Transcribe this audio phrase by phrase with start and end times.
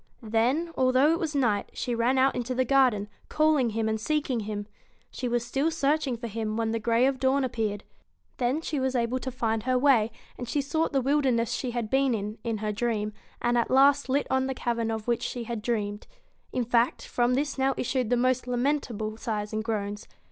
[0.23, 4.39] Then, although it was night, she ran out into the garden, calling him and seeking
[4.39, 4.65] him.
[5.11, 7.83] She was still searching for him when the grey of dawn appeared.
[8.37, 10.09] Then she was able to find her way,
[10.39, 14.09] and she sought the wilderness she had been in, in her dream, and at last
[14.09, 16.07] lit on the cavern of which she had dreamed.
[16.51, 20.07] In fact, from this now issued the most lamentable sighs and groans.